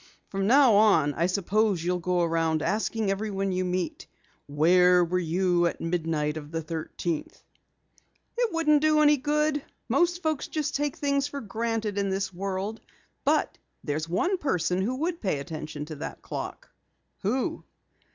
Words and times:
"From 0.29 0.47
now 0.47 0.73
on, 0.77 1.13
I 1.13 1.27
suppose 1.27 1.83
you'll 1.83 1.99
go 1.99 2.23
around 2.23 2.63
asking 2.63 3.11
everyone 3.11 3.51
you 3.51 3.63
meet: 3.63 4.07
'Where 4.47 5.05
were 5.05 5.19
you 5.19 5.67
at 5.67 5.79
midnight 5.79 6.37
of 6.37 6.49
the 6.49 6.63
thirteenth?'" 6.63 7.43
"It 8.35 8.51
wouldn't 8.51 8.81
do 8.81 9.01
any 9.01 9.17
good. 9.17 9.61
Most 9.89 10.23
folks 10.23 10.47
just 10.47 10.75
take 10.75 10.95
things 10.97 11.27
for 11.27 11.39
granted 11.39 11.99
in 11.99 12.09
this 12.09 12.33
world. 12.33 12.81
But 13.25 13.59
there's 13.83 14.09
one 14.09 14.39
person 14.39 14.81
who 14.81 14.95
would 14.95 15.21
pay 15.21 15.37
attention 15.37 15.85
to 15.85 15.95
that 15.97 16.23
clock!" 16.23 16.71
"Who?" 17.21 17.63